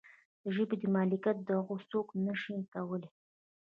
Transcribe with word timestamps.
د 0.43 0.45
ژبې 0.55 0.75
د 0.79 0.83
مالکیت 0.95 1.37
دعوه 1.47 1.75
څوک 1.91 2.07
نشي 2.25 2.55
کولی. 2.73 3.09